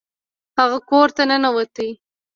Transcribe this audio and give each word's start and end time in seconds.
هغه 0.59 0.79
کور 0.89 1.07
ته 1.15 1.23
ننوت. 1.29 1.75